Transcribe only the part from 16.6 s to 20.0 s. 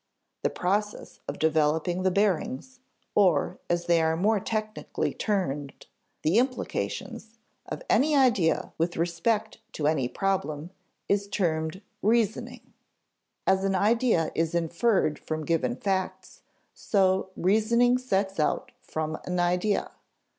so reasoning sets out from an idea.